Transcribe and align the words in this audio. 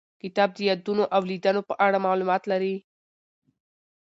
کتاب 0.21 0.49
د 0.55 0.59
یادونو 0.69 1.03
او 1.15 1.21
لیدنو 1.29 1.61
په 1.69 1.73
اړه 1.85 1.97
معلومات 2.05 2.43
لري. 2.51 2.75